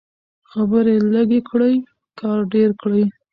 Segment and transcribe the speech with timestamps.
[0.51, 1.75] خبرې لږې کړئ
[2.19, 3.03] کار ډېر کړئ.